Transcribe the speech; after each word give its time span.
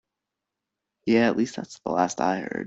Yeah, 1.05 1.27
at 1.29 1.37
least 1.37 1.55
that's 1.57 1.77
the 1.79 1.91
last 1.91 2.19
I 2.21 2.39
heard. 2.39 2.59